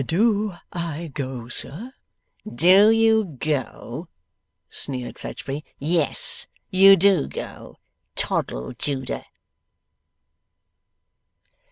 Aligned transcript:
'Do 0.03 0.55
I 0.73 1.11
go, 1.13 1.47
sir?' 1.47 1.93
'Do 2.51 2.89
you 2.89 3.35
go?' 3.37 4.07
sneered 4.67 5.19
Fledgeby. 5.19 5.63
'Yes, 5.77 6.47
you 6.71 6.95
do 6.95 7.27
go. 7.27 7.75
Toddle, 8.15 8.73
Judah! 8.73 9.25